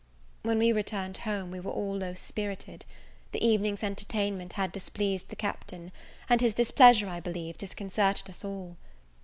When 0.41 0.57
we 0.57 0.71
returned 0.71 1.17
home, 1.17 1.51
we 1.51 1.59
were 1.59 1.69
all 1.69 1.95
low 1.95 2.15
spirited. 2.15 2.85
The 3.33 3.45
evening's 3.47 3.83
entertainment 3.83 4.53
had 4.53 4.71
displeased 4.71 5.29
the 5.29 5.35
Captain; 5.35 5.91
and 6.27 6.41
his 6.41 6.55
displeasure, 6.55 7.07
I 7.07 7.19
believe, 7.19 7.59
disconcerted 7.59 8.27
us 8.27 8.43
all. 8.43 8.77